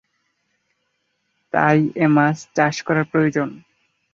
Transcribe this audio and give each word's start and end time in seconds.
তাই 1.53 1.79
এ 1.95 2.05
মাছ 2.07 2.37
চাষ 2.55 2.75
করা 2.81 3.03
প্রয়োজন। 3.11 3.49